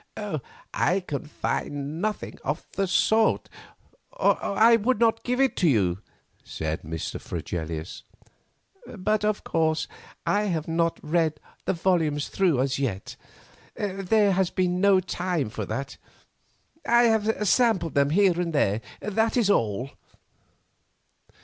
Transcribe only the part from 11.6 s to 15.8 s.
the volumes through as yet. There has been no time for